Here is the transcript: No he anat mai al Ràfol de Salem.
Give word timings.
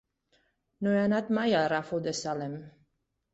No 0.87 0.93
he 0.95 1.01
anat 1.01 1.29
mai 1.39 1.53
al 1.59 1.67
Ràfol 1.75 2.03
de 2.09 2.15
Salem. 2.21 2.57